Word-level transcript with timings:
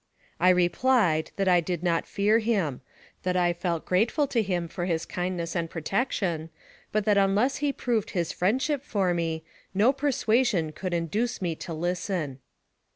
I 0.39 0.49
replied, 0.49 1.29
that 1.35 1.47
I 1.47 1.59
did 1.59 1.83
not 1.83 2.07
fear 2.07 2.39
him; 2.39 2.81
that 3.21 3.37
I 3.37 3.53
felt 3.53 3.85
grate 3.85 4.09
ful 4.11 4.25
to 4.29 4.41
him 4.41 4.67
for 4.67 4.85
his 4.85 5.05
kindness 5.05 5.55
and 5.55 5.69
protection, 5.69 6.49
but 6.91 7.05
that 7.05 7.19
unless 7.19 7.57
he 7.57 7.71
proved 7.71 8.09
his 8.09 8.31
friendship 8.31 8.81
for 8.83 9.13
me, 9.13 9.43
no 9.75 9.93
persuasion 9.93 10.71
could 10.71 10.95
induce 10.95 11.39
me 11.39 11.53
to 11.57 11.73
listen. 11.75 12.39